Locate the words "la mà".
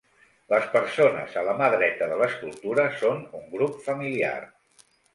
1.49-1.69